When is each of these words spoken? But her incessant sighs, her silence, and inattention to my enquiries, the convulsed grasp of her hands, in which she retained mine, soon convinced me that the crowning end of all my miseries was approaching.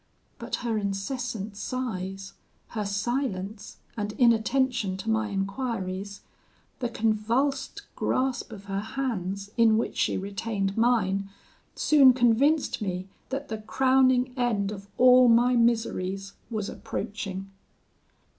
But 0.39 0.55
her 0.65 0.79
incessant 0.79 1.55
sighs, 1.55 2.33
her 2.69 2.85
silence, 2.87 3.77
and 3.95 4.13
inattention 4.13 4.97
to 4.97 5.11
my 5.11 5.27
enquiries, 5.29 6.21
the 6.79 6.89
convulsed 6.89 7.83
grasp 7.95 8.51
of 8.51 8.65
her 8.65 8.79
hands, 8.79 9.51
in 9.57 9.77
which 9.77 9.95
she 9.95 10.17
retained 10.17 10.75
mine, 10.75 11.29
soon 11.75 12.13
convinced 12.13 12.81
me 12.81 13.09
that 13.29 13.49
the 13.49 13.59
crowning 13.61 14.33
end 14.35 14.71
of 14.71 14.87
all 14.97 15.27
my 15.27 15.55
miseries 15.55 16.33
was 16.49 16.67
approaching. 16.67 17.51